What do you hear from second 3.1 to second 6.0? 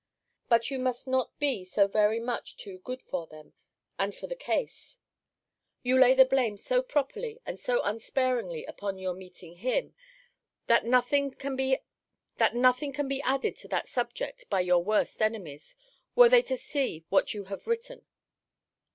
them, and for the case. You